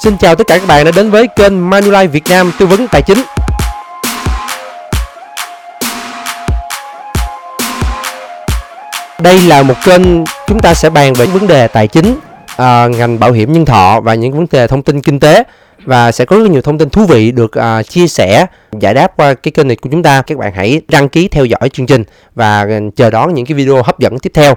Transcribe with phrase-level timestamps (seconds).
[0.00, 2.88] Xin chào tất cả các bạn đã đến với kênh Manulife Việt Nam tư vấn
[2.88, 3.18] tài chính.
[9.22, 12.18] Đây là một kênh chúng ta sẽ bàn về vấn đề tài chính,
[12.56, 15.44] à, ngành bảo hiểm nhân thọ và những vấn đề thông tin kinh tế
[15.84, 18.46] và sẽ có rất nhiều thông tin thú vị được à, chia sẻ
[18.80, 21.44] giải đáp qua cái kênh này của chúng ta các bạn hãy đăng ký theo
[21.44, 22.04] dõi chương trình
[22.34, 24.54] và à, chờ đón những cái video hấp dẫn tiếp theo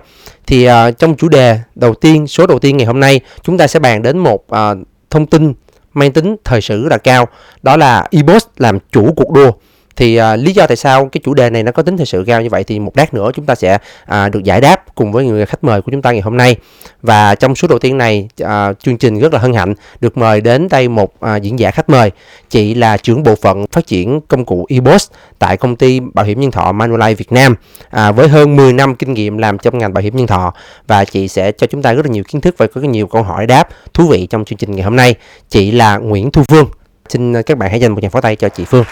[0.48, 3.68] thì à, trong chủ đề đầu tiên số đầu tiên ngày hôm nay chúng ta
[3.68, 4.74] sẽ bàn đến một à,
[5.12, 5.54] thông tin
[5.94, 7.28] mang tính thời sự rất là cao.
[7.62, 9.52] Đó là eBoss làm chủ cuộc đua
[9.96, 12.24] thì à, lý do tại sao cái chủ đề này nó có tính thời sự
[12.28, 15.12] cao như vậy thì một lát nữa chúng ta sẽ à, được giải đáp cùng
[15.12, 16.56] với người khách mời của chúng ta ngày hôm nay.
[17.02, 20.42] Và trong số đầu tiên này à, chương trình rất là hân hạnh được mời
[20.42, 22.12] đến đây một à, diễn giả khách mời.
[22.50, 25.08] Chị là trưởng bộ phận phát triển công cụ ebos
[25.40, 27.56] tại công ty bảo hiểm nhân thọ Manulife Việt Nam.
[27.90, 30.54] À, với hơn 10 năm kinh nghiệm làm trong ngành bảo hiểm nhân thọ
[30.88, 33.24] và chị sẽ cho chúng ta rất là nhiều kiến thức và có nhiều câu
[33.24, 35.16] hỏi đáp thú vị trong chương trình ngày hôm nay.
[35.50, 36.66] Chị là Nguyễn Thu Phương.
[37.10, 38.84] Xin à, các bạn hãy dành một tràng pháo tay cho chị Phương.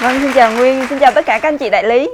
[0.00, 2.10] Vâng, xin chào Nguyên, xin chào tất cả các anh chị đại lý.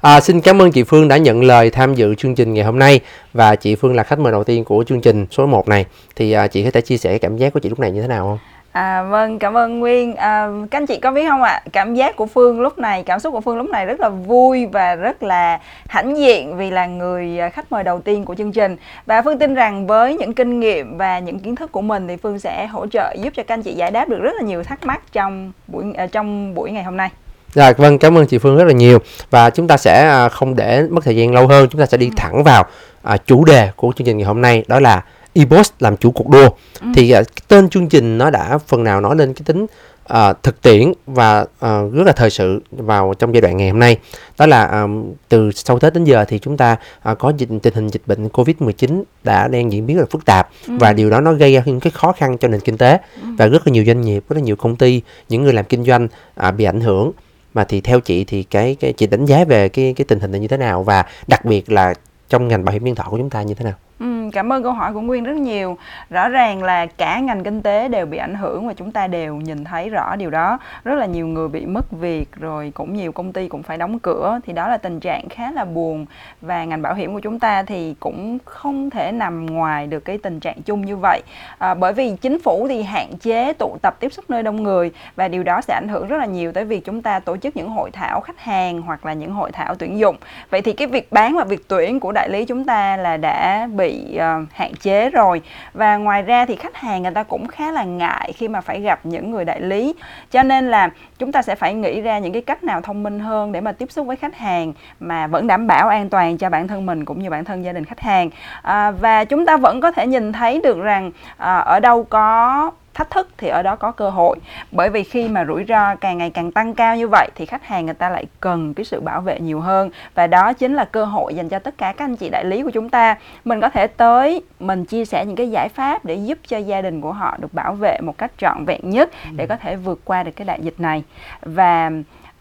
[0.00, 2.78] À, xin cảm ơn chị Phương đã nhận lời tham dự chương trình ngày hôm
[2.78, 3.00] nay
[3.32, 6.32] và chị Phương là khách mời đầu tiên của chương trình số 1 này thì
[6.32, 8.26] à, chị có thể chia sẻ cảm giác của chị lúc này như thế nào
[8.26, 8.38] không?
[8.72, 10.16] À, vâng, cảm ơn Nguyên.
[10.16, 11.50] À, các anh chị có biết không ạ?
[11.50, 14.08] À, cảm giác của Phương lúc này, cảm xúc của Phương lúc này rất là
[14.08, 18.34] vui và rất là hãnh diện vì là người à, khách mời đầu tiên của
[18.34, 18.76] chương trình.
[19.06, 22.16] Và Phương tin rằng với những kinh nghiệm và những kiến thức của mình thì
[22.16, 24.62] Phương sẽ hỗ trợ giúp cho các anh chị giải đáp được rất là nhiều
[24.62, 27.10] thắc mắc trong buổi uh, trong buổi ngày hôm nay.
[27.54, 28.98] Rồi, vâng, cảm ơn chị Phương rất là nhiều
[29.30, 31.96] và chúng ta sẽ à, không để mất thời gian lâu hơn, chúng ta sẽ
[31.96, 32.12] đi ừ.
[32.16, 32.64] thẳng vào
[33.02, 35.02] à, chủ đề của chương trình ngày hôm nay đó là
[35.32, 36.48] eBoss làm chủ cuộc đua.
[36.80, 36.86] Ừ.
[36.94, 39.66] Thì à, tên chương trình nó đã phần nào nói lên cái tính
[40.10, 43.78] à, thực tiễn và à, rất là thời sự vào trong giai đoạn ngày hôm
[43.78, 43.98] nay.
[44.38, 44.86] Đó là à,
[45.28, 48.28] từ sau Tết đến giờ thì chúng ta à, có dịch, tình hình dịch bệnh
[48.28, 50.74] Covid-19 đã đang diễn biến rất là phức tạp ừ.
[50.80, 53.28] và điều đó nó gây ra những cái khó khăn cho nền kinh tế ừ.
[53.38, 55.84] và rất là nhiều doanh nghiệp, rất là nhiều công ty, những người làm kinh
[55.84, 57.12] doanh à, bị ảnh hưởng
[57.54, 60.30] mà thì theo chị thì cái cái chị đánh giá về cái cái tình hình
[60.30, 61.94] này như thế nào và đặc biệt là
[62.28, 63.74] trong ngành bảo hiểm nhân thọ của chúng ta như thế nào?
[64.00, 65.78] Ừ, cảm ơn câu hỏi của Nguyên rất nhiều.
[66.10, 69.36] Rõ ràng là cả ngành kinh tế đều bị ảnh hưởng và chúng ta đều
[69.36, 70.58] nhìn thấy rõ điều đó.
[70.84, 73.98] Rất là nhiều người bị mất việc rồi cũng nhiều công ty cũng phải đóng
[73.98, 76.06] cửa thì đó là tình trạng khá là buồn
[76.40, 80.18] và ngành bảo hiểm của chúng ta thì cũng không thể nằm ngoài được cái
[80.18, 81.22] tình trạng chung như vậy.
[81.58, 84.90] À, bởi vì chính phủ thì hạn chế tụ tập tiếp xúc nơi đông người
[85.16, 87.56] và điều đó sẽ ảnh hưởng rất là nhiều tới việc chúng ta tổ chức
[87.56, 90.16] những hội thảo khách hàng hoặc là những hội thảo tuyển dụng.
[90.50, 93.68] Vậy thì cái việc bán và việc tuyển của đại lý chúng ta là đã
[93.76, 95.42] bị bị uh, hạn chế rồi.
[95.74, 98.80] Và ngoài ra thì khách hàng người ta cũng khá là ngại khi mà phải
[98.80, 99.94] gặp những người đại lý.
[100.30, 103.20] Cho nên là chúng ta sẽ phải nghĩ ra những cái cách nào thông minh
[103.20, 106.50] hơn để mà tiếp xúc với khách hàng mà vẫn đảm bảo an toàn cho
[106.50, 108.30] bản thân mình cũng như bản thân gia đình khách hàng.
[108.62, 112.70] À, và chúng ta vẫn có thể nhìn thấy được rằng à, ở đâu có
[113.00, 114.38] thách thức thì ở đó có cơ hội.
[114.72, 117.66] Bởi vì khi mà rủi ro càng ngày càng tăng cao như vậy thì khách
[117.66, 119.90] hàng người ta lại cần cái sự bảo vệ nhiều hơn.
[120.14, 122.62] Và đó chính là cơ hội dành cho tất cả các anh chị đại lý
[122.62, 123.16] của chúng ta.
[123.44, 126.82] Mình có thể tới mình chia sẻ những cái giải pháp để giúp cho gia
[126.82, 130.00] đình của họ được bảo vệ một cách trọn vẹn nhất để có thể vượt
[130.04, 131.02] qua được cái đại dịch này.
[131.42, 131.90] Và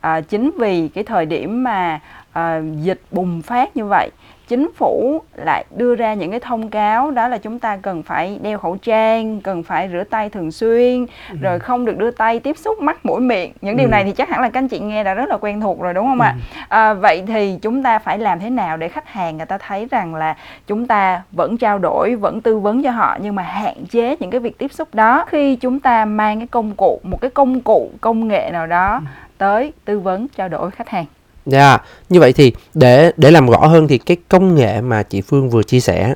[0.02, 2.00] à, chính vì cái thời điểm mà
[2.32, 4.10] à, dịch bùng phát như vậy
[4.50, 8.40] chính phủ lại đưa ra những cái thông cáo đó là chúng ta cần phải
[8.42, 11.36] đeo khẩu trang cần phải rửa tay thường xuyên ừ.
[11.42, 13.92] rồi không được đưa tay tiếp xúc mắt mũi miệng những điều ừ.
[13.92, 15.94] này thì chắc hẳn là các anh chị nghe đã rất là quen thuộc rồi
[15.94, 16.60] đúng không ạ ừ.
[16.70, 19.88] à, vậy thì chúng ta phải làm thế nào để khách hàng người ta thấy
[19.92, 20.36] rằng là
[20.68, 24.30] chúng ta vẫn trao đổi vẫn tư vấn cho họ nhưng mà hạn chế những
[24.30, 27.62] cái việc tiếp xúc đó khi chúng ta mang cái công cụ một cái công
[27.62, 29.02] cụ công nghệ nào đó ừ.
[29.38, 31.06] tới tư vấn trao đổi khách hàng
[31.52, 31.82] Dạ, yeah.
[32.10, 35.50] như vậy thì để để làm rõ hơn thì cái công nghệ mà chị Phương
[35.50, 36.16] vừa chia sẻ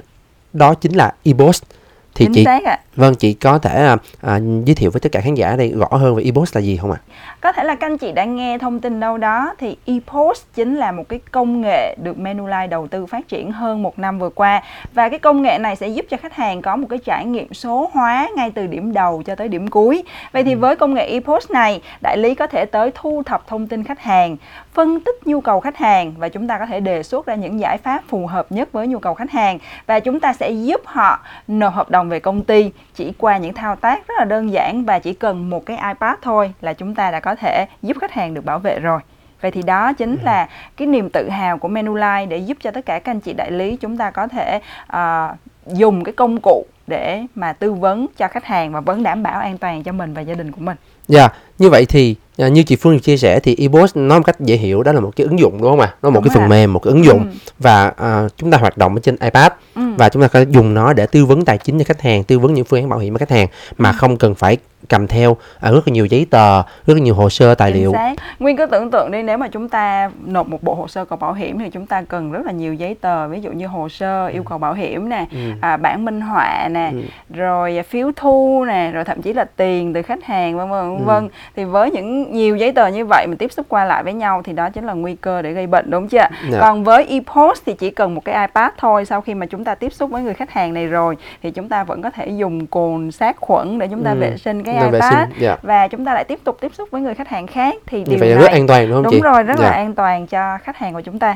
[0.54, 1.64] đó chính là eBoss
[2.16, 2.79] thì Chính chị xác ạ.
[2.96, 5.97] vâng chị có thể à, à, giới thiệu với tất cả khán giả đây rõ
[5.97, 6.97] hơn về ePost là gì không ạ?
[7.41, 10.75] Có thể là các anh chị đã nghe thông tin đâu đó thì ePost chính
[10.75, 14.29] là một cái công nghệ được Manulife đầu tư phát triển hơn một năm vừa
[14.29, 14.63] qua
[14.94, 17.53] và cái công nghệ này sẽ giúp cho khách hàng có một cái trải nghiệm
[17.53, 20.03] số hóa ngay từ điểm đầu cho tới điểm cuối.
[20.32, 20.59] Vậy thì ừ.
[20.59, 23.99] với công nghệ ePost này, đại lý có thể tới thu thập thông tin khách
[23.99, 24.38] hàng,
[24.73, 27.59] phân tích nhu cầu khách hàng và chúng ta có thể đề xuất ra những
[27.59, 30.82] giải pháp phù hợp nhất với nhu cầu khách hàng và chúng ta sẽ giúp
[30.85, 34.26] họ nộp hợp đồng đồng về công ty chỉ qua những thao tác rất là
[34.26, 37.66] đơn giản và chỉ cần một cái iPad thôi là chúng ta đã có thể
[37.82, 39.00] giúp khách hàng được bảo vệ rồi.
[39.41, 40.26] Vậy thì đó chính ừ.
[40.26, 40.47] là
[40.78, 43.52] cái niềm tự hào của Manulife để giúp cho tất cả các anh chị đại
[43.52, 44.59] lý chúng ta có thể
[44.94, 49.24] uh, dùng cái công cụ để mà tư vấn cho khách hàng và vẫn đảm
[49.24, 50.78] bảo an toàn cho mình và gia đình của mình.
[51.08, 51.34] Dạ, yeah.
[51.59, 54.56] như vậy thì à, như chị Phương chia sẻ thì eBoss nói một cách dễ
[54.56, 55.94] hiểu đó là một cái ứng dụng đúng không ạ?
[56.02, 56.50] Nó một Đúng cái phần rồi.
[56.50, 57.38] mềm, một cái ứng dụng Ừ.
[57.59, 59.82] và à, chúng ta hoạt động ở trên iPad Ừ.
[59.97, 62.40] và chúng ta có dùng nó để tư vấn tài chính cho khách hàng, tư
[62.40, 63.47] vấn những phương án bảo hiểm cho khách hàng
[63.78, 63.96] mà Ừ.
[63.97, 64.58] không cần phải
[64.90, 67.94] cầm theo à, rất là nhiều giấy tờ, rất là nhiều hồ sơ tài liệu.
[68.40, 71.18] Nguyên cứ tưởng tượng đi nếu mà chúng ta nộp một bộ hồ sơ cầu
[71.18, 73.90] bảo hiểm thì chúng ta cần rất là nhiều giấy tờ ví dụ như hồ
[73.90, 75.38] sơ yêu cầu bảo hiểm nè, Ừ.
[75.62, 76.97] à, bản minh họa nè, Ừ.
[77.29, 80.96] rồi phiếu thu nè, rồi thậm chí là tiền từ khách hàng vân vân Ừ.
[80.96, 81.29] vân vân.
[81.55, 84.41] Thì với những nhiều giấy tờ như vậy mình tiếp xúc qua lại với nhau
[84.46, 86.17] thì đó chính là nguy cơ để gây bệnh đúng chưa?
[86.52, 86.59] Dạ.
[86.59, 89.75] Còn với ePost thì chỉ cần một cái iPad thôi sau khi mà chúng ta
[89.75, 92.67] tiếp xúc với người khách hàng này rồi thì chúng ta vẫn có thể dùng
[92.67, 94.17] cồn sát khuẩn để chúng ta Ừ.
[94.19, 95.58] vệ sinh cái vệ iPad sinh, dạ.
[95.61, 98.19] và chúng ta lại tiếp tục tiếp xúc với người khách hàng khác thì điều
[98.19, 99.19] vậy này rất an toàn đúng không đúng chị?
[99.23, 99.73] rồi rất là Dạ.
[99.76, 101.35] an toàn cho khách hàng của chúng ta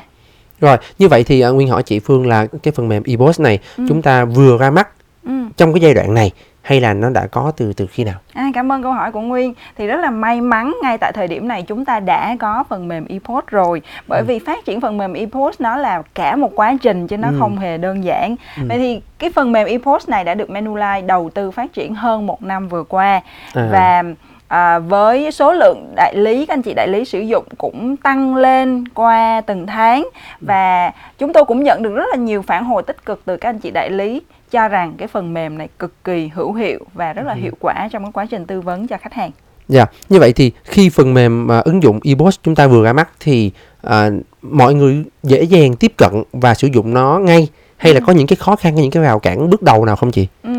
[0.62, 3.60] Rồi, như vậy thì à, Nguyên hỏi chị Phương là cái phần mềm eBoss này
[3.78, 3.86] Ừ.
[3.90, 4.88] chúng ta vừa ra mắt
[5.28, 5.34] ừ.
[5.58, 6.32] trong cái giai đoạn này
[6.62, 8.16] hay là nó đã có từ từ khi nào?
[8.34, 9.54] À, cảm ơn câu hỏi của Nguyên.
[9.78, 12.88] Thì rất là may mắn ngay tại thời điểm này chúng ta đã có phần
[12.88, 13.82] mềm ePost rồi.
[14.08, 17.28] Bởi vì phát triển phần mềm ePost nó là cả một quá trình chứ nó
[17.28, 17.36] Ừ.
[17.40, 18.36] không hề đơn giản.
[18.68, 22.26] Vậy thì cái phần mềm ePost này đã được Manulife đầu tư phát triển hơn
[22.28, 23.22] một năm vừa qua.
[23.54, 23.68] À.
[23.72, 24.04] và
[24.48, 28.36] à, với số lượng đại lý các anh chị đại lý sử dụng cũng tăng
[28.36, 30.08] lên qua từng tháng.
[30.42, 33.50] Và chúng tôi cũng nhận được rất là nhiều phản hồi tích cực từ các
[33.50, 34.22] anh chị đại lý
[34.52, 37.90] cho rằng cái phần mềm này cực kỳ hữu hiệu và rất là hiệu quả
[37.92, 39.32] trong cái quá trình tư vấn cho khách hàng.
[39.68, 42.94] Dạ, như vậy thì khi phần mềm à, ứng dụng eBoss chúng ta vừa ra
[42.94, 43.52] mắt thì
[43.82, 44.10] à,
[44.42, 47.48] mọi người dễ dàng tiếp cận và sử dụng nó ngay
[47.78, 49.96] hay là có những cái khó khăn hay những cái rào cản bước đầu nào
[49.96, 50.28] không chị?
[50.44, 50.57] Ừm,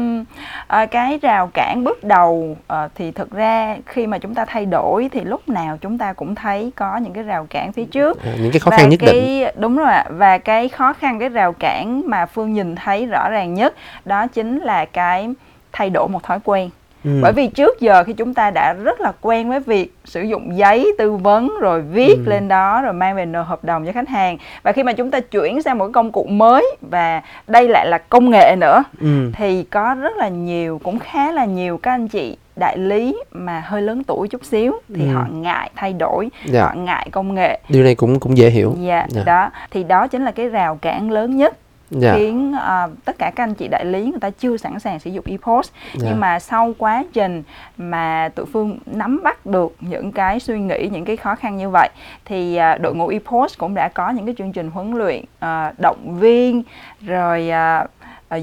[0.69, 4.67] à, cái rào cản bước đầu ờ, thì thực ra khi mà chúng ta thay
[4.67, 8.23] đổi thì lúc nào chúng ta cũng thấy có những cái rào cản phía trước.
[8.23, 9.55] À, những cái khó và khăn nhất cái, định.
[9.57, 10.05] đúng rồi ạ.
[10.11, 13.75] Và cái khó khăn cái rào cản mà phương nhìn thấy rõ ràng nhất
[14.05, 15.29] đó chính là cái
[15.73, 16.71] thay đổi một thói quen
[17.05, 17.11] Ừ.
[17.23, 20.57] bởi vì trước giờ khi chúng ta đã rất là quen với việc sử dụng
[20.59, 22.31] giấy tư vấn rồi viết Ừ.
[22.31, 25.11] lên đó rồi mang về nộp hợp đồng cho khách hàng và khi mà chúng
[25.11, 28.83] ta chuyển sang một cái công cụ mới và đây lại là công nghệ nữa
[29.01, 29.31] Ừ.
[29.35, 33.63] thì có rất là nhiều cũng khá là nhiều các anh chị đại lý mà
[33.67, 35.13] hơi lớn tuổi chút xíu thì Ừ.
[35.15, 36.63] họ ngại thay đổi Dạ.
[36.63, 38.75] họ ngại công nghệ Điều này cũng cũng dễ hiểu.
[38.81, 39.23] dạ Dạ.
[39.27, 41.57] đó thì đó chính là cái rào cản lớn nhất
[41.91, 42.15] Dạ.
[42.17, 45.11] khiến à, tất cả các anh chị đại lý người ta chưa sẵn sàng sử
[45.11, 46.09] dụng ePost Dạ.
[46.11, 47.43] nhưng mà sau quá trình
[47.79, 51.71] mà tụi phương nắm bắt được những cái suy nghĩ những cái khó khăn như
[51.71, 51.89] vậy
[52.25, 55.73] thì à, đội ngũ ePost cũng đã có những cái chương trình huấn luyện à,
[55.79, 56.63] động viên
[57.01, 57.87] rồi à,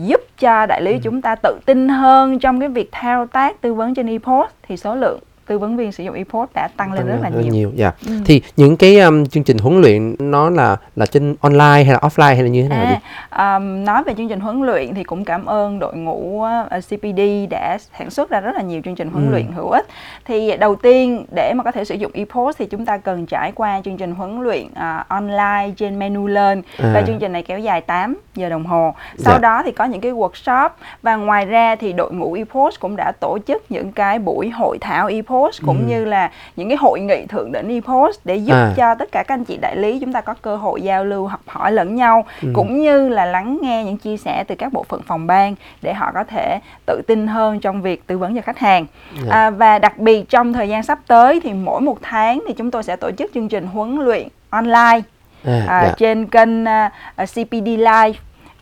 [0.03, 0.99] giúp cho đại lý Ừ.
[1.03, 4.77] chúng ta tự tin hơn trong cái việc thao tác tư vấn trên ePost thì
[4.77, 7.71] số lượng tư vấn viên sử dụng ePost đã tăng lên rất là nhiều.
[7.75, 7.91] Dạ.
[8.07, 8.11] Ừ.
[8.25, 11.97] Thì những cái um, chương trình huấn luyện nó là là trên online hay là
[12.01, 12.97] offline hay là như thế nào?
[13.29, 16.83] À, um, nói về chương trình huấn luyện thì cũng cảm ơn đội ngũ uh,
[16.89, 17.19] CPD
[17.49, 19.31] đã sản xuất ra rất là nhiều chương trình huấn Ừ.
[19.31, 19.85] luyện hữu ích.
[20.25, 23.51] Thì đầu tiên để mà có thể sử dụng ePost thì chúng ta cần trải
[23.51, 26.91] qua chương trình huấn luyện uh, online trên menu lên À.
[26.93, 28.93] và chương trình này kéo dài 8 giờ đồng hồ.
[29.17, 29.39] Sau Dạ.
[29.39, 30.69] đó thì có những cái workshop
[31.01, 34.77] và ngoài ra thì đội ngũ ePost cũng đã tổ chức những cái buổi hội
[34.81, 35.83] thảo ePost cũng Ừ.
[35.87, 38.73] như là những cái hội nghị thượng đỉnh ePost để giúp À.
[38.77, 41.27] cho tất cả các anh chị đại lý chúng ta có cơ hội giao lưu
[41.27, 42.49] học hỏi lẫn nhau Ừ.
[42.53, 45.93] cũng như là lắng nghe những chia sẻ từ các bộ phận phòng ban để
[45.93, 48.85] họ có thể tự tin hơn trong việc tư vấn cho khách hàng
[49.25, 49.33] Dạ.
[49.35, 52.71] à, và đặc biệt trong thời gian sắp tới thì mỗi một tháng thì chúng
[52.71, 55.01] tôi sẽ tổ chức chương trình huấn luyện online
[55.45, 55.93] À, à, dạ.
[55.97, 58.13] trên kênh à, à, CPD Live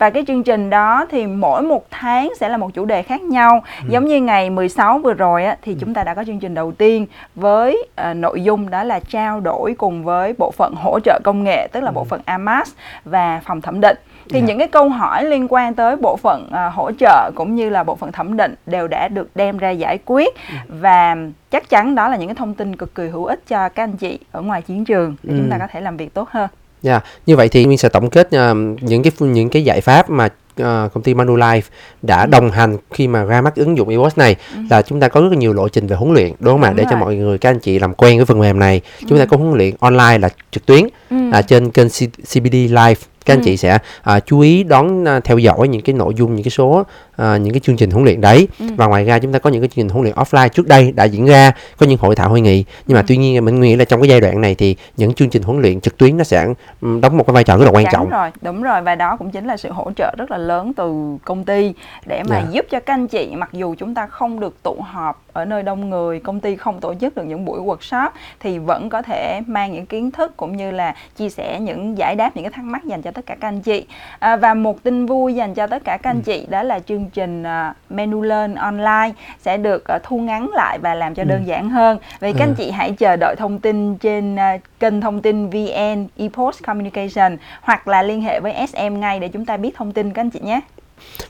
[0.04, 3.22] và cái chương trình đó thì mỗi một tháng sẽ là một chủ đề khác
[3.22, 3.88] nhau Ừ.
[3.90, 6.72] giống như ngày 16 vừa rồi á, thì chúng ta đã có chương trình đầu
[6.72, 7.06] tiên
[7.36, 11.44] với à, nội dung đó là trao đổi cùng với bộ phận hỗ trợ công
[11.44, 12.70] nghệ tức là bộ phận AMAS
[13.06, 13.98] và phòng thẩm định
[14.30, 14.42] thì Ừ.
[14.42, 14.48] Dạ.
[14.48, 17.84] những cái câu hỏi liên quan tới bộ phận à, hỗ trợ cũng như là
[17.84, 20.56] bộ phận thẩm định đều đã được đem ra giải quyết Ừ.
[20.80, 21.16] và
[21.52, 23.98] chắc chắn đó là những cái thông tin cực kỳ hữu ích cho các anh
[23.98, 25.60] chị ở ngoài chiến trường để chúng ta Ừ.
[25.60, 26.50] có thể làm việc tốt hơn
[26.84, 30.10] Dạ, như vậy thì Nguyên sẽ tổng kết uh, những cái những cái giải pháp
[30.10, 31.62] mà uh, công ty Manulife
[32.02, 34.36] đã đồng hành khi mà ra mắt ứng dụng eBoss này
[34.70, 36.74] là chúng ta có rất là nhiều lộ trình về huấn luyện đúng không ạ?
[36.76, 37.00] Để cho rồi.
[37.00, 38.82] mọi người các anh chị làm quen với phần mềm này.
[39.10, 41.18] Chúng ta có huấn luyện online là trực tuyến Ừ.
[41.32, 43.44] à, trên kênh C- CBD Live các anh Ừ.
[43.46, 46.52] chị sẽ à, chú ý đón à, theo dõi những cái nội dung những cái
[46.52, 46.84] số
[47.16, 48.66] à, những cái chương trình huấn luyện đấy Ừ.
[48.76, 50.92] và ngoài ra chúng ta có những cái chương trình huấn luyện offline trước đây
[50.92, 53.06] đã diễn ra có những hội thảo hội nghị nhưng mà Ừ.
[53.08, 55.62] tuy nhiên mình nghĩ là trong cái giai đoạn này thì những chương trình huấn
[55.62, 56.48] luyện trực tuyến nó sẽ
[56.82, 59.16] ừm, đóng một cái vai trò rất là quan trọng rồi đúng rồi và đó
[59.18, 61.74] cũng chính là sự hỗ trợ rất là lớn từ công ty
[62.06, 62.50] để mà Dạ.
[62.52, 65.64] giúp cho các anh chị mặc dù chúng ta không được tụ họp ở nơi
[65.64, 69.42] đông người công ty không tổ chức được những buổi workshop thì vẫn có thể
[69.48, 72.66] mang những kiến thức cũng như là chia sẻ những giải đáp những cái thắc
[72.66, 73.86] mắc dành cho tất cả các anh chị.
[74.20, 77.10] À, và một tin vui dành cho tất cả các anh chị đó là chương
[77.14, 81.48] trình uh, menu learn online sẽ được uh, thu ngắn lại và làm cho đơn
[81.48, 81.98] giản hơn.
[82.20, 86.08] Vậy các anh chị hãy chờ đợi thông tin trên uh, kênh thông tin vn
[86.18, 90.14] epost communication hoặc là liên hệ với sm ngay để chúng ta biết thông tin
[90.14, 90.60] các anh chị nhé.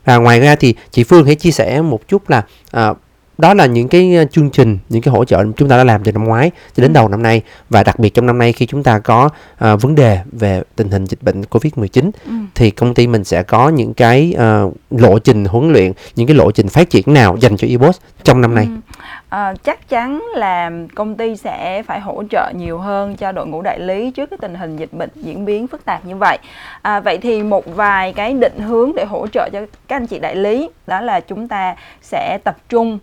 [0.06, 2.94] Và ngoài ra thì chị Phương hãy chia sẻ một chút là à,
[3.38, 6.04] đó là những cái ờ, chương trình những cái hỗ trợ chúng ta đã làm
[6.04, 8.66] từ năm ngoái cho đến đầu năm nay và đặc biệt trong năm nay khi
[8.66, 12.32] chúng ta có uh, vấn đề về tình hình dịch bệnh covid 19 ừ.
[12.56, 14.36] thì công ty mình sẽ có những cái
[14.66, 18.00] uh, lộ trình huấn luyện những cái lộ trình phát triển nào dành cho eBoss
[18.24, 18.94] trong năm nay ừ.
[19.34, 23.62] À, chắc chắn là công ty sẽ phải hỗ trợ nhiều hơn cho đội ngũ
[23.62, 26.38] đại lý trước cái tình hình dịch bệnh diễn biến phức tạp như vậy.
[26.82, 30.20] À, vậy thì một vài cái định hướng để hỗ trợ cho các anh chị
[30.20, 33.00] đại lý đó là chúng ta sẽ tập trung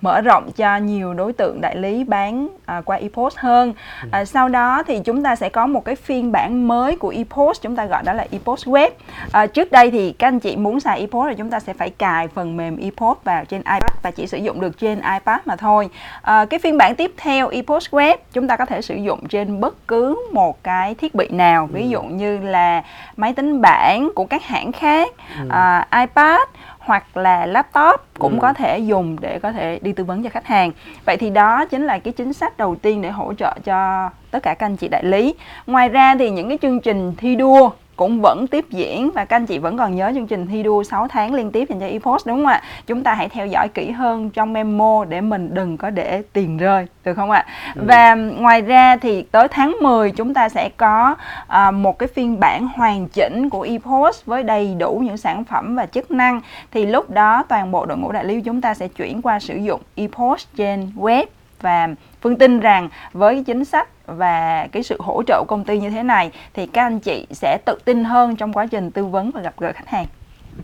[0.00, 3.74] mở rộng cho nhiều đối tượng đại lý bán à, qua ePost hơn.
[4.02, 4.08] Ừ.
[4.12, 7.62] À, sau đó thì chúng ta sẽ có một cái phiên bản mới của ePost
[7.62, 8.90] chúng ta gọi đó là ePost Web.
[9.32, 11.90] À, trước đây thì các anh chị muốn xài ePost thì chúng ta sẽ phải
[11.90, 15.56] cài phần mềm ePost vào trên iPad và chỉ sử dụng được trên iPad mà
[15.56, 15.88] thôi.
[16.22, 19.60] À, cái phiên bản tiếp theo ePost Web chúng ta có thể sử dụng trên
[19.60, 21.88] bất cứ một cái thiết bị nào, ví ừ.
[21.88, 22.82] dụ như là
[23.16, 25.48] máy tính bảng của các hãng khác, ừ.
[25.50, 26.40] à, iPad
[26.80, 28.38] hoặc là laptop cũng ừ.
[28.40, 30.72] có thể dùng để có thể đi tư vấn cho khách hàng
[31.04, 34.42] vậy thì đó chính là cái chính sách đầu tiên để hỗ trợ cho tất
[34.42, 35.34] cả các anh chị đại lý
[35.66, 39.36] ngoài ra thì những cái chương trình thi đua cũng vẫn tiếp diễn và các
[39.36, 41.86] anh chị vẫn còn nhớ chương trình thi đua 6 tháng liên tiếp dành cho
[41.86, 42.62] ePost đúng không ạ?
[42.86, 46.56] Chúng ta hãy theo dõi kỹ hơn trong memo để mình đừng có để tiền
[46.56, 47.46] rơi, được không ạ?
[47.74, 47.82] Ừ.
[47.86, 52.40] Và ngoài ra thì tới tháng 10 chúng ta sẽ có uh, một cái phiên
[52.40, 56.40] bản hoàn chỉnh của ePost với đầy đủ những sản phẩm và chức năng
[56.72, 59.56] thì lúc đó toàn bộ đội ngũ đại lý chúng ta sẽ chuyển qua sử
[59.56, 61.26] dụng ePost trên web
[61.60, 61.88] và
[62.20, 65.90] Phương tin rằng với chính sách và cái sự hỗ trợ của công ty như
[65.90, 69.30] thế này thì các anh chị sẽ tự tin hơn trong quá trình tư vấn
[69.30, 70.06] và gặp gỡ khách hàng.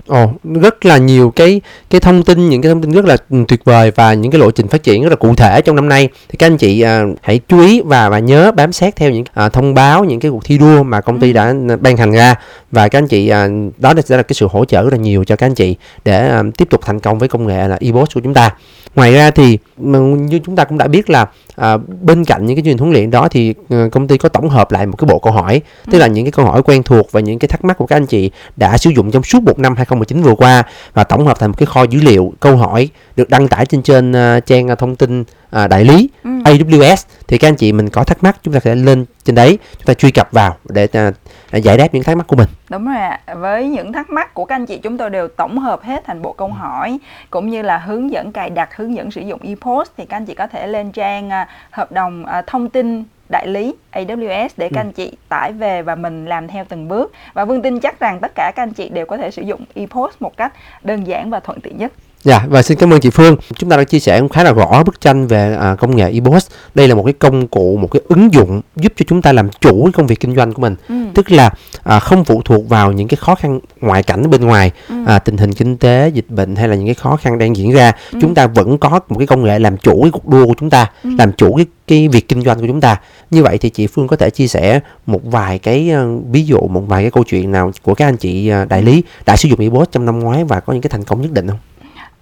[0.06, 1.60] Ồ, rất là nhiều cái
[1.90, 3.16] cái thông tin những cái thông tin rất là
[3.48, 5.88] tuyệt vời và những cái lộ trình phát triển rất là cụ thể trong năm
[5.88, 9.10] nay thì các anh chị à, hãy chú ý và và nhớ bám sát theo
[9.10, 11.32] những à, thông báo những cái cuộc thi đua mà công ty ừ.
[11.32, 12.34] đã ban hành ra
[12.72, 13.48] và các anh chị à,
[13.78, 16.28] đó sẽ là cái sự hỗ trợ rất là nhiều cho các anh chị để
[16.28, 18.50] à, tiếp tục thành công với công nghệ là eBoss của chúng ta.
[18.94, 21.26] Ngoài ra thì như chúng ta cũng đã biết là
[21.56, 24.48] à, bên cạnh những cái truyền huấn luyện đó thì uh, công ty có tổng
[24.48, 25.90] hợp lại một cái bộ câu hỏi ừ.
[25.92, 27.96] tức là những cái câu hỏi quen thuộc và những cái thắc mắc của các
[27.96, 30.62] anh chị đã sử dụng trong suốt một năm 2019 vừa qua
[30.94, 33.82] và tổng hợp thành một cái kho dữ liệu câu hỏi được đăng tải trên
[33.82, 35.26] trên uh, trang uh, thông tin uh,
[35.70, 36.30] đại lý ừ.
[36.30, 36.96] AWS
[37.28, 39.86] thì các anh chị mình có thắc mắc chúng ta sẽ lên trên đấy chúng
[39.86, 41.14] ta truy cập vào để uh,
[41.56, 44.44] giải đáp những thắc mắc của mình đúng rồi ạ với những thắc mắc của
[44.44, 46.98] các anh chị chúng tôi đều tổng hợp hết thành bộ câu hỏi
[47.30, 50.26] cũng như là hướng dẫn cài đặt hướng dẫn sử dụng ePost thì các anh
[50.26, 54.68] chị có thể lên trang uh, hợp đồng uh, thông tin đại lý AWS để
[54.74, 54.86] các ừ.
[54.86, 58.20] anh chị tải về và mình làm theo từng bước và Vương tin chắc rằng
[58.20, 61.30] tất cả các anh chị đều có thể sử dụng ePost một cách đơn giản
[61.30, 61.92] và thuận tiện nhất.
[62.26, 63.36] Dạ và xin cảm ơn chị Phương.
[63.54, 66.50] Chúng ta đã chia sẻ khá là rõ bức tranh về à, công nghệ eBoss.
[66.74, 69.48] Đây là một cái công cụ, một cái ứng dụng giúp cho chúng ta làm
[69.60, 70.76] chủ cái công việc kinh doanh của mình.
[70.88, 70.94] Ừ.
[71.14, 71.50] Tức là
[71.82, 74.94] à, không phụ thuộc vào những cái khó khăn ngoại cảnh bên ngoài, ừ.
[75.06, 77.72] à, tình hình kinh tế, dịch bệnh hay là những cái khó khăn đang diễn
[77.72, 77.92] ra.
[78.12, 78.18] Ừ.
[78.22, 80.70] Chúng ta vẫn có một cái công nghệ làm chủ cái cuộc đua của chúng
[80.70, 81.10] ta, ừ.
[81.18, 83.00] làm chủ cái cái việc kinh doanh của chúng ta.
[83.30, 86.60] Như vậy thì chị Phương có thể chia sẻ một vài cái uh, ví dụ,
[86.60, 89.48] một vài cái câu chuyện nào của các anh chị uh, đại lý đã sử
[89.48, 91.58] dụng eBoss trong năm ngoái và có những cái thành công nhất định không?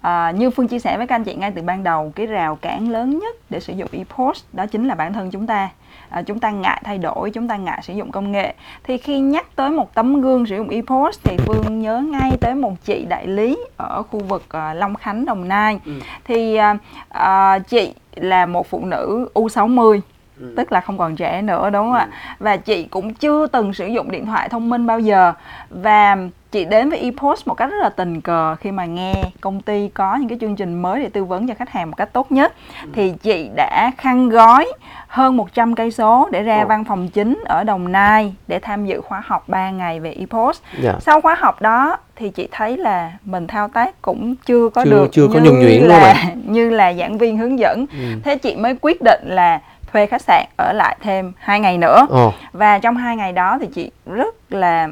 [0.05, 2.55] À, như Phương chia sẻ với các anh chị ngay từ ban đầu cái rào
[2.55, 5.69] cản lớn nhất để sử dụng ePost đó chính là bản thân chúng ta
[6.09, 9.19] à, chúng ta ngại thay đổi chúng ta ngại sử dụng công nghệ thì khi
[9.19, 13.05] nhắc tới một tấm gương sử dụng ePost thì Phương nhớ ngay tới một chị
[13.09, 15.91] đại lý ở khu vực uh, Long Khánh Đồng Nai ừ.
[16.23, 16.77] thì uh,
[17.17, 19.99] uh, chị là một phụ nữ U60
[20.39, 20.53] Ừ.
[20.57, 21.97] tức là không còn trẻ nữa đúng không ừ.
[21.97, 22.07] ạ
[22.39, 25.33] và chị cũng chưa từng sử dụng điện thoại thông minh bao giờ
[25.69, 26.17] và
[26.55, 29.89] chị đến với ePost một cách rất là tình cờ khi mà nghe công ty
[29.93, 32.31] có những cái chương trình mới để tư vấn cho khách hàng một cách tốt
[32.31, 32.53] nhất
[32.93, 34.71] thì chị đã khăn gói
[35.07, 39.01] hơn 100 cây số để ra văn phòng chính ở Đồng Nai để tham dự
[39.01, 40.61] khóa học 3 ngày về ePost.
[40.73, 40.83] Yeah.
[40.83, 40.99] Dạ.
[40.99, 44.91] Sau khóa học đó thì chị thấy là mình thao tác cũng chưa có chưa,
[44.91, 47.85] được chưa có nhuần nhuyễn là như là giảng viên hướng dẫn.
[47.91, 48.05] Ừ.
[48.23, 49.59] Thế chị mới quyết định là
[49.91, 52.33] thuê khách sạn ở lại thêm hai ngày nữa oh.
[52.53, 54.87] và trong hai ngày đó thì chị rất là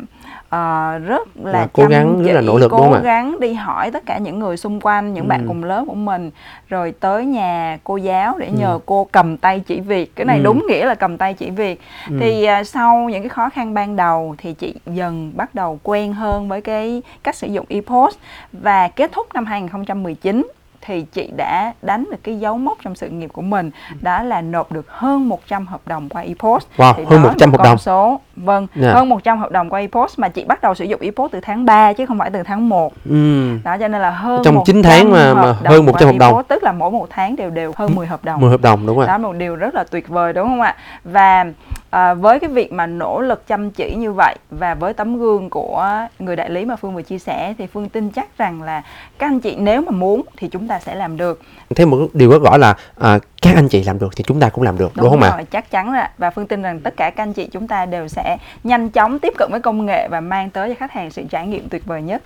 [0.54, 4.06] uh, rất là, là cố gắng rất là nỗ lực cố gắng đi hỏi tất
[4.06, 5.28] cả những người xung quanh những ừ.
[5.28, 6.32] bạn cùng lớp của mình
[6.70, 8.80] rồi tới nhà cô giáo để nhờ ừ.
[8.86, 10.44] cô cầm tay chỉ việc cái này ừ.
[10.44, 12.18] đúng nghĩa là cầm tay chỉ việc ừ.
[12.20, 16.14] thì uh, sau những cái khó khăn ban đầu thì chị dần bắt đầu quen
[16.14, 18.18] hơn với cái cách sử dụng ePost
[18.52, 20.48] và kết thúc năm 2019
[20.86, 23.72] thì chị đã đánh được cái dấu mốc trong sự nghiệp của mình
[24.02, 27.50] đó là nộp được hơn 100 hợp đồng qua ePost Wow, thì hơn đó 100
[27.50, 27.78] là một hợp đồng.
[27.78, 28.94] số vâng Dạ.
[28.94, 31.66] hơn 100 hợp đồng qua ePost mà chị bắt đầu sử dụng ePost từ tháng
[31.66, 34.66] 3 chứ không phải từ tháng 1 Ừm, đó cho nên là hơn Trong 100
[34.66, 36.44] chín tháng mà- mà hơn đồng 100 qua hợp đồng.
[36.48, 38.98] tức là mỗi một tháng đều đều hơn 10 hợp đồng 10 hợp đồng đúng
[38.98, 39.08] rồi.
[39.08, 41.46] đó là một điều rất là tuyệt vời đúng không ạ và
[41.94, 45.50] à, với cái việc mà nỗ lực chăm chỉ như vậy và với tấm gương
[45.50, 48.84] của người đại lý mà phương vừa chia sẻ thì phương tin chắc rằng là
[49.18, 51.42] các anh chị nếu mà muốn thì chúng ta sẽ làm được.
[51.76, 54.50] Thêm một điều rất rõ là à, các anh chị làm được thì chúng ta
[54.50, 55.32] cũng làm được đúng, không ạ?
[55.38, 56.04] rồi chắc chắn rồi.
[56.18, 59.20] Và phương tin rằng tất cả các anh chị chúng ta đều sẽ nhanh chóng
[59.20, 61.86] tiếp cận với công nghệ và mang tới cho khách hàng sự trải nghiệm tuyệt
[61.86, 62.22] vời nhất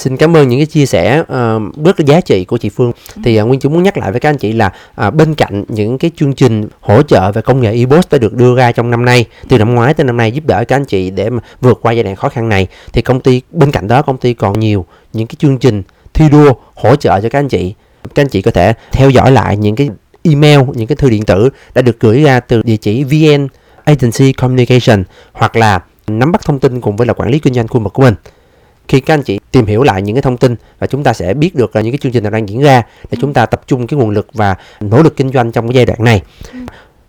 [0.00, 2.92] Xin cảm ơn những cái chia sẻ ờ, rất là giá trị của chị Phương.
[3.24, 5.64] Thì uh, Nguyên chúng muốn nhắc lại với các anh chị là à, bên cạnh
[5.68, 8.90] những cái chương trình hỗ trợ về công nghệ e-post đã được đưa ra trong
[8.90, 11.42] năm nay, từ năm ngoái tới năm nay giúp đỡ các anh chị để mà
[11.60, 14.34] vượt qua giai đoạn khó khăn này, thì công ty bên cạnh đó công ty
[14.34, 15.82] còn nhiều những cái chương trình
[16.14, 17.74] thi đua hỗ trợ cho các anh chị.
[18.14, 19.90] Các anh chị có thể theo dõi lại những cái
[20.22, 23.48] email, những cái thư điện tử đã được gửi ra từ địa chỉ VN
[23.84, 27.68] Agency Communication hoặc là nắm bắt thông tin cùng với là quản lý kinh doanh
[27.68, 28.14] khu vực của mình
[28.90, 31.34] khi các anh chị tìm hiểu lại những cái thông tin và chúng ta sẽ
[31.34, 33.60] biết được là những cái chương trình nào đang diễn ra để chúng ta tập
[33.66, 36.22] trung cái nguồn lực và nỗ lực kinh doanh trong cái giai đoạn này.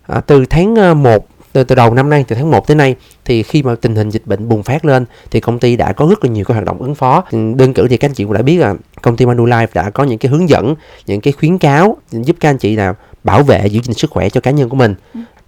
[0.06, 2.96] À, từ tháng ờ, 1 từ, từ đầu năm nay từ tháng 1 tới nay
[3.24, 6.06] thì khi mà tình hình dịch bệnh bùng phát lên thì công ty đã có
[6.10, 7.24] rất là nhiều cái hoạt động ứng phó.
[7.30, 9.90] Ừ, đơn cử thì các anh chị cũng đã biết là công ty Manulife đã
[9.90, 10.74] có những cái hướng dẫn
[11.06, 14.28] những cái khuyến cáo giúp các anh chị là bảo vệ giữ gìn sức khỏe
[14.28, 14.94] cho cá nhân của mình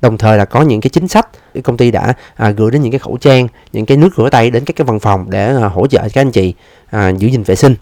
[0.04, 1.28] đồng thời là có những cái chính sách
[1.64, 4.50] công ty đã à, gửi đến những cái khẩu trang những cái nước rửa tay
[4.50, 6.54] đến các cái văn phòng để à, hỗ trợ các anh chị
[6.90, 7.75] à, giữ gìn vệ sinh.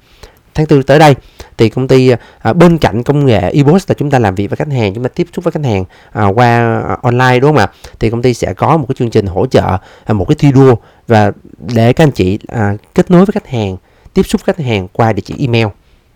[0.55, 1.15] Tháng tư tới đây
[1.59, 4.57] thì công ty à, bên cạnh công nghệ e-post là chúng ta làm việc với
[4.57, 6.47] khách hàng chúng ta tiếp xúc với khách hàng à, qua
[6.89, 7.67] à, online đúng không ạ?
[8.01, 10.53] Thì công ty sẽ có một cái chương trình hỗ trợ à, một cái thi
[10.53, 10.75] đua
[11.09, 11.33] và
[11.75, 13.77] để các anh chị à, kết nối với khách hàng
[14.15, 15.67] tiếp xúc khách hàng qua địa chỉ email.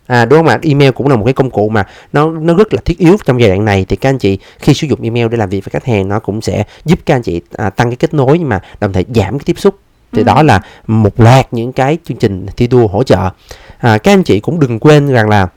[0.07, 0.59] À, đúng không ạ?
[0.63, 3.41] Email cũng là một cái công cụ mà nó nó rất là thiết yếu trong
[3.41, 3.85] giai đoạn này.
[3.89, 6.19] Thì các anh chị khi sử dụng email để làm việc với khách hàng nó
[6.19, 9.05] cũng sẽ giúp các anh chị à, tăng cái kết nối nhưng mà đồng thời
[9.15, 9.75] giảm cái tiếp xúc.
[10.13, 13.31] Thì đó là một loạt những cái chương trình thi đua hỗ trợ.
[13.79, 15.49] À, các anh chị cũng đừng quên rằng là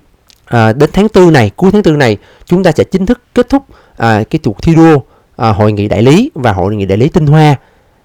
[0.45, 3.49] à, đến tháng tư này cuối tháng tư này chúng ta sẽ chính thức kết
[3.49, 3.63] thúc
[3.97, 4.99] à, cái cuộc thi đua
[5.35, 7.55] à, hội nghị đại lý và hội nghị đại lý tinh hoa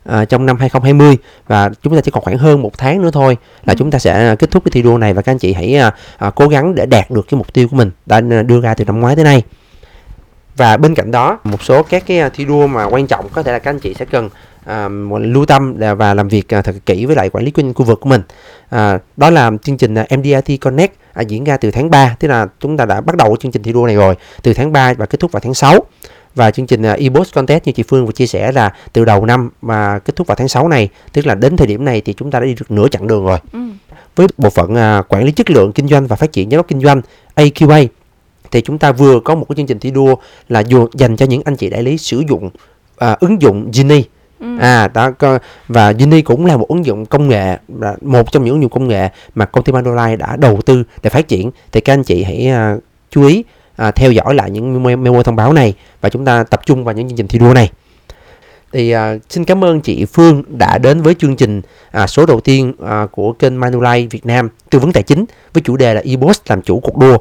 [0.05, 3.37] à, trong năm 2020 và chúng ta chỉ còn khoảng hơn một tháng nữa thôi
[3.65, 5.15] là chúng ta sẽ kết thúc cái thi đua này.
[5.15, 7.69] Và các anh chị hãy à, à, cố gắng để đạt được cái mục tiêu
[7.69, 9.43] của mình đã đưa ra từ năm ngoái tới nay.
[10.57, 13.43] Và bên cạnh đó một số các cái à, thi đua mà quan trọng có
[13.43, 14.29] thể là các anh chị sẽ cần
[14.65, 14.89] à,
[15.21, 18.01] lưu tâm và làm việc à, thật kỹ với lại quản lý kinh khu vực
[18.01, 18.23] của mình.
[18.71, 22.29] À, đó là chương trình à, MDRT Connect à, diễn ra từ tháng 3 tức
[22.29, 24.95] là chúng ta đã bắt đầu chương trình thi đua này rồi từ tháng 3
[24.95, 25.81] và kết thúc vào tháng 6
[26.35, 29.27] và chương trình uh, e-post contest như chị Phương vừa chia sẻ là từ đầu
[29.27, 32.13] năm mà kết thúc vào tháng 6 này tức là đến thời điểm này thì
[32.13, 33.59] chúng ta đã đi được nửa chặng đường rồi Ừ.
[34.17, 36.69] với bộ phận à, quản lý chất lượng kinh doanh và phát triển giám đốc
[36.69, 37.01] kinh doanh
[37.37, 37.87] AQA
[38.51, 40.15] thì chúng ta vừa có một cái chương trình thi đua
[40.49, 42.51] là dù dành cho những anh chị đại lý sử dụng
[42.97, 44.03] à, ứng dụng Genie
[44.41, 44.59] Ừ.
[44.61, 45.11] à đó
[45.69, 48.71] và Genie cũng là một ứng dụng công nghệ là một trong những ứng dụng
[48.71, 52.03] công nghệ mà công ty Manulife đã đầu tư để phát triển thì các anh
[52.03, 52.77] chị hãy à,
[53.11, 53.45] chú ý
[53.77, 56.95] à, theo dõi lại những memo, thông báo này và chúng ta tập trung vào
[56.95, 57.71] những chương trình thi đua này
[58.75, 62.41] thì à, xin cảm ơn chị Phương đã đến với chương trình à, số đầu
[62.41, 66.03] tiên à, của kênh Manulife Việt Nam tư vấn tài chính với chủ đề là
[66.05, 67.17] EBOSS làm chủ cuộc đua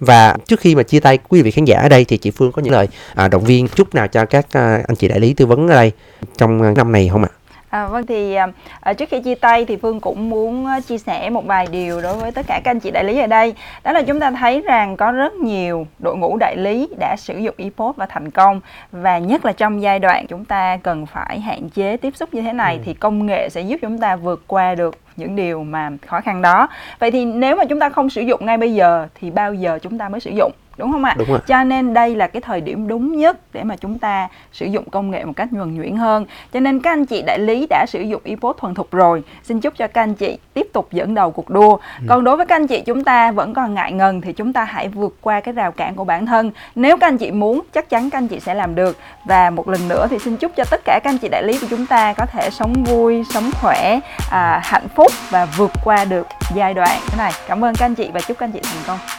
[0.00, 2.52] và trước khi mà chia tay quý vị khán giả ở đây thì chị Phương
[2.52, 5.34] có những lời à, động viên chúc nào cho các à, anh chị đại lý
[5.34, 5.92] tư vấn ở đây
[6.38, 7.30] trong à, năm này không ạ?
[7.70, 8.46] À, vâng thì à,
[8.80, 12.00] à, trước khi chia tay thì Phương cũng muốn à, chia sẻ một vài điều
[12.00, 13.54] đối với tất cả các anh chị đại lý ở đây.
[13.84, 17.38] Đó là chúng ta thấy rằng có rất nhiều đội ngũ đại lý đã sử
[17.38, 18.60] dụng ePost và thành công
[18.92, 22.42] và nhất là trong giai đoạn chúng ta cần phải hạn chế tiếp xúc như
[22.42, 25.90] thế này thì công nghệ sẽ giúp chúng ta vượt qua được những điều mà
[26.06, 26.68] khó khăn đó.
[26.98, 29.78] Vậy thì nếu mà chúng ta không sử dụng ngay bây giờ thì bao giờ
[29.82, 31.14] chúng ta mới sử dụng đúng không ạ?
[31.18, 31.38] Đúng rồi.
[31.46, 34.90] cho nên đây là cái thời điểm đúng nhất để mà chúng ta sử dụng
[34.90, 36.26] công nghệ một cách nhuần nhuyễn hơn.
[36.52, 39.22] Cho nên các anh chị đại lý đã sử dụng ePost thuần thục rồi.
[39.42, 41.78] Xin chúc cho các anh chị tiếp tục dẫn đầu cuộc đua.
[42.08, 44.64] Còn đối với các anh chị chúng ta vẫn còn ngại ngần thì chúng ta
[44.64, 46.50] hãy vượt qua cái rào cản của bản thân.
[46.74, 48.96] Nếu các anh chị muốn chắc chắn các anh chị sẽ làm được.
[49.24, 51.58] Và một lần nữa thì xin chúc cho tất cả các anh chị đại lý
[51.58, 56.04] của chúng ta có thể sống vui sống khỏe à, hạnh phúc và vượt qua
[56.04, 57.32] được giai đoạn thế này.
[57.48, 59.17] Cảm ơn các anh chị và chúc các anh chị thành công